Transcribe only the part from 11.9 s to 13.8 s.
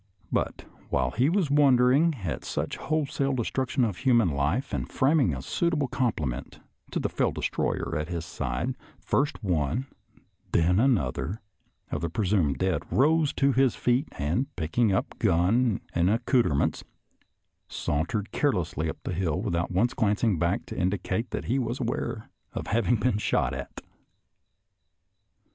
of the presumed dead rose to his